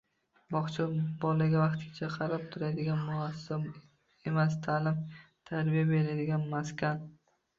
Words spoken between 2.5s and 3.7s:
turadigan muassasa